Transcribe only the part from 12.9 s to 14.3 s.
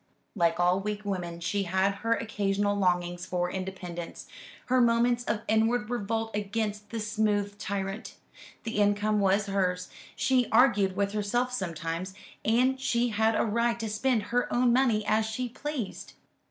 had a right to spend